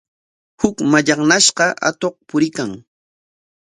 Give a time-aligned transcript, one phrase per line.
[0.61, 2.71] Huk mallaqnashqa atuq puriykan.